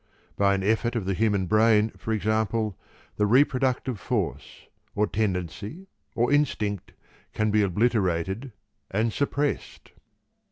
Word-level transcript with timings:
By 0.35 0.55
an 0.55 0.63
effort 0.63 0.95
of 0.95 1.05
the 1.05 1.13
human 1.13 1.45
brain, 1.45 1.91
for 1.95 2.11
example, 2.11 2.75
the 3.17 3.27
reproductive 3.27 3.99
force, 3.99 4.61
or 4.95 5.05
tendency, 5.05 5.85
or 6.15 6.33
instinct, 6.33 6.93
can 7.35 7.51
be 7.51 7.61
obliterated 7.61 8.51
and 8.89 9.13
suppressed. 9.13 9.91